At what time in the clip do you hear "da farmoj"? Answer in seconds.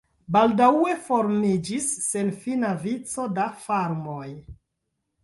3.37-4.27